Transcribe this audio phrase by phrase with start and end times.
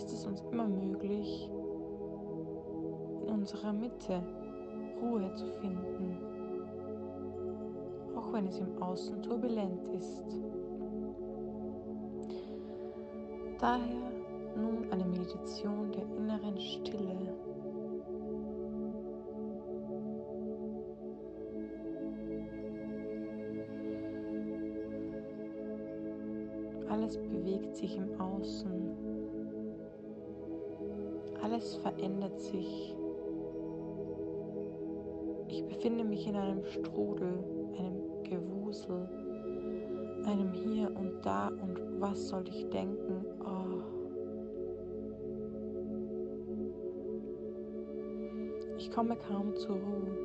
[0.00, 1.50] ist es uns immer möglich,
[3.22, 4.22] in unserer Mitte
[5.02, 6.16] Ruhe zu finden,
[8.16, 10.24] auch wenn es im Außen turbulent ist.
[13.58, 14.10] Daher
[14.56, 17.34] nun eine Meditation der inneren Stille.
[26.88, 28.79] Alles bewegt sich im Außen.
[31.60, 32.96] Alles verändert sich.
[35.48, 37.44] Ich befinde mich in einem Strudel,
[37.78, 39.06] einem Gewusel,
[40.24, 43.26] einem Hier und Da und was soll ich denken?
[43.44, 43.82] Oh.
[48.78, 50.16] Ich komme kaum zur Ruhe.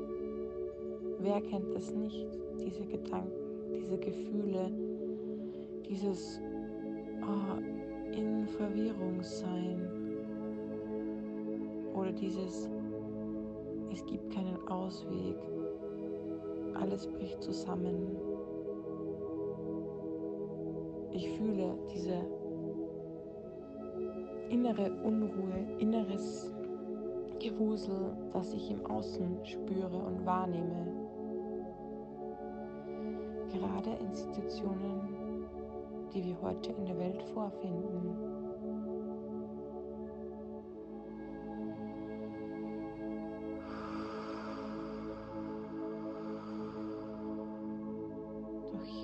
[1.20, 2.28] Wer kennt es nicht,
[2.62, 4.72] diese Gedanken, diese Gefühle,
[5.90, 6.40] dieses
[7.24, 9.95] oh, in Verwirrung sein
[12.06, 12.70] oder dieses
[13.92, 15.38] es gibt keinen Ausweg,
[16.76, 18.18] alles bricht zusammen.
[21.12, 22.18] Ich fühle diese
[24.50, 26.54] innere Unruhe, inneres
[27.40, 30.88] Gewusel, das ich im Außen spüre und wahrnehme.
[33.52, 35.46] Gerade in Situationen,
[36.14, 38.35] die wir heute in der Welt vorfinden.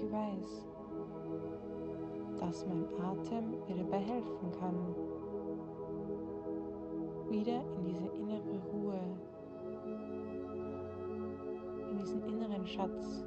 [0.09, 0.65] Weiß,
[2.39, 4.95] dass mein Atem mir dabei helfen kann,
[7.29, 8.99] wieder in diese innere Ruhe,
[11.91, 13.25] in diesen inneren Schatz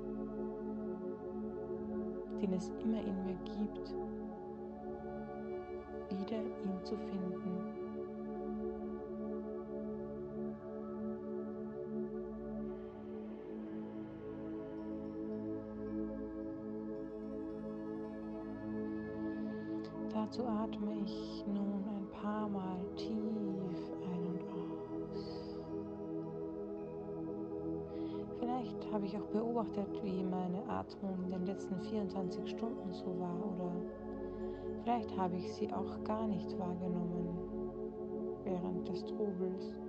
[2.44, 3.94] den es immer in mir gibt,
[6.10, 7.83] wieder ihn zu finden.
[20.34, 25.56] Dazu atme ich nun ein paar Mal tief ein und aus.
[28.40, 33.36] Vielleicht habe ich auch beobachtet, wie meine Atmung in den letzten 24 Stunden so war
[33.54, 33.76] oder
[34.82, 37.38] vielleicht habe ich sie auch gar nicht wahrgenommen
[38.42, 39.83] während des Trubels.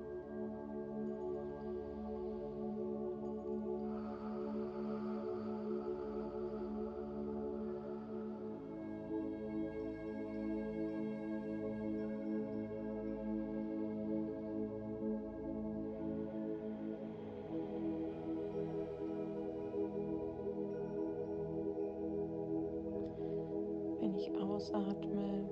[24.42, 25.50] Ausatme,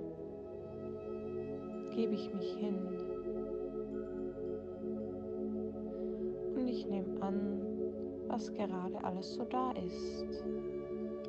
[1.96, 2.76] gebe ich mich hin.
[6.56, 7.62] Und ich nehme an,
[8.28, 10.26] was gerade alles so da ist.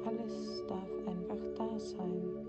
[0.06, 2.43] Alles darf einfach da sein.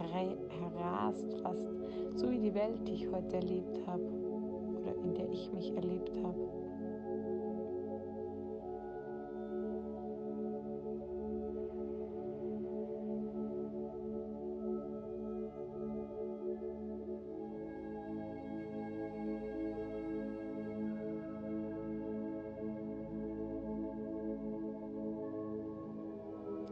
[0.00, 1.68] Er, er rast fast,
[2.14, 6.10] so wie die Welt, die ich heute erlebt habe oder in der ich mich erlebt
[6.22, 6.48] habe.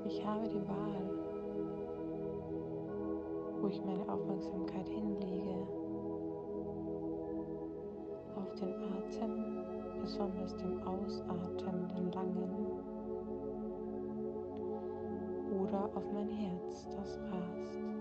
[0.06, 1.07] Ich habe die Wahl,
[3.70, 5.66] ich meine Aufmerksamkeit hinlege.
[8.34, 12.48] Auf den Atem, besonders dem Ausatmen, den langen.
[15.60, 17.97] Oder auf mein Herz, das rast.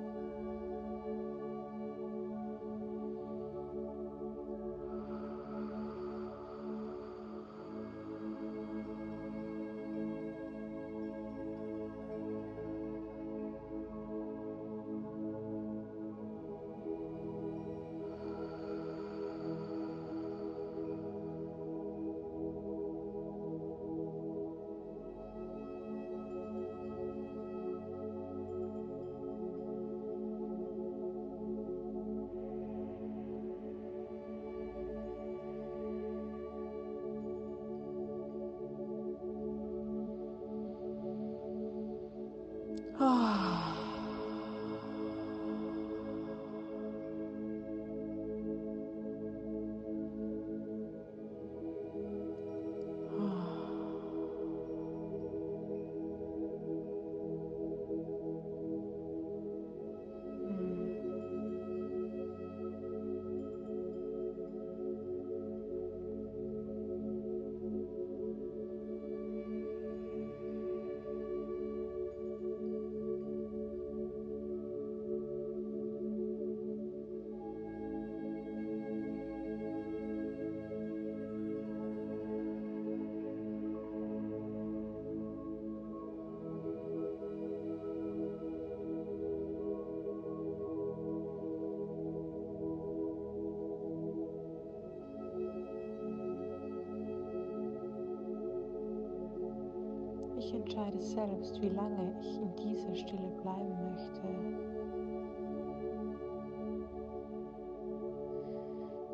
[100.47, 104.21] Ich entscheide selbst, wie lange ich in dieser Stille bleiben möchte.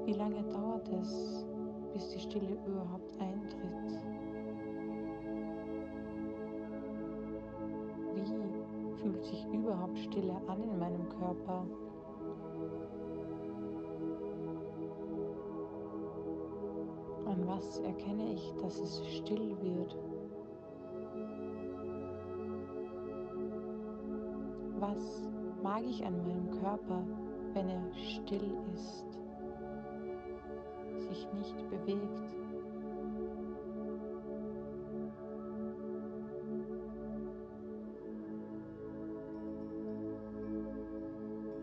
[0.06, 1.44] Wie lange dauert es,
[1.92, 4.00] bis die Stille überhaupt eintritt?
[8.14, 11.66] Wie fühlt sich überhaupt Stille an in meinem Körper?
[17.26, 19.98] An was erkenne ich, dass es still wird?
[24.86, 25.24] Was
[25.64, 27.06] mag ich an meinem Körper,
[27.54, 29.18] wenn er still ist,
[31.08, 32.20] sich nicht bewegt?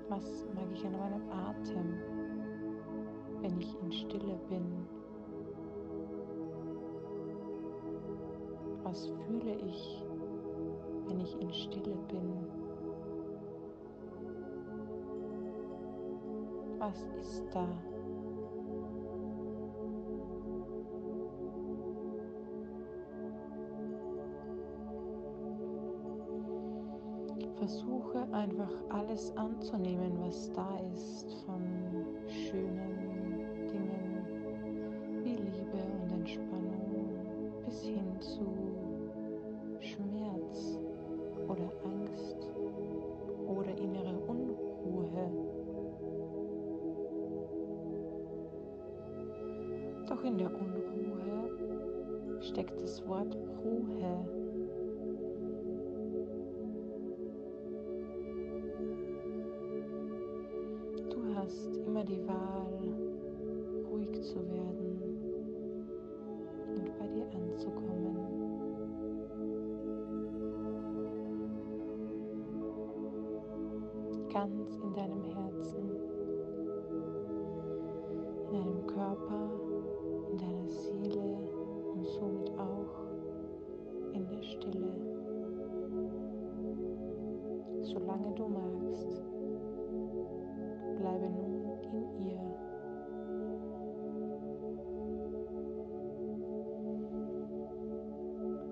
[0.09, 1.99] Was mag ich an meinem Atem,
[3.43, 4.87] wenn ich in Stille bin?
[8.83, 10.07] Was fühle ich,
[11.07, 12.60] wenn ich in Stille bin?
[16.91, 17.69] Was ist da?
[27.59, 31.63] Versuche einfach alles anzunehmen, was da ist von
[32.27, 32.90] schönen
[52.51, 54.41] steckt das Wort Ruhe.
[61.43, 62.69] hast immer die Wahl,
[63.91, 65.01] ruhig zu werden
[66.77, 68.17] und bei dir anzukommen.
[74.33, 75.91] Ganz in deinem Herzen,
[78.47, 79.51] in deinem Körper,
[80.31, 81.40] in deiner Seele
[82.11, 84.93] somit auch in der Stille,
[87.83, 89.31] solange du magst
[91.01, 91.63] bleibe nun
[91.93, 92.41] in ihr.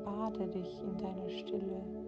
[0.05, 2.08] Bade dich in deiner Stille.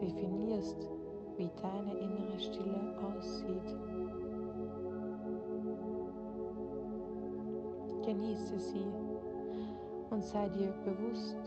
[0.00, 0.88] Definierst,
[1.36, 3.76] wie deine innere Stille aussieht.
[8.04, 8.86] Genieße sie
[10.10, 11.38] und sei dir bewusst,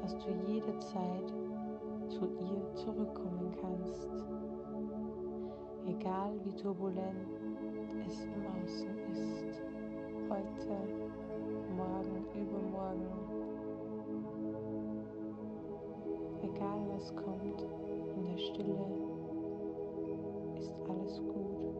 [0.00, 1.28] dass du jederzeit
[2.08, 4.08] zu ihr zurückkommen kannst,
[5.86, 7.40] egal wie turbulent
[8.06, 9.62] es im Außen ist,
[10.28, 10.76] heute,
[11.76, 13.49] morgen, übermorgen,
[16.42, 17.62] egal was kommt
[18.16, 19.10] in der Stille
[20.90, 21.76] alles gut.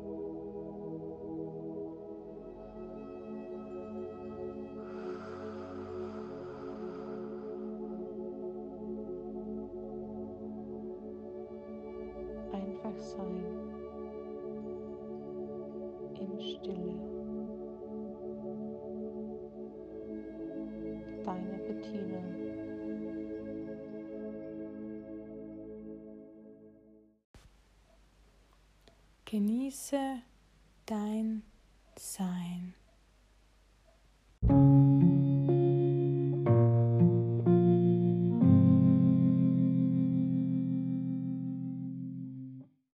[12.52, 13.44] Einfach sein
[16.18, 17.09] in Stille.
[29.30, 30.22] Genieße
[30.86, 31.44] dein
[31.96, 32.74] Sein.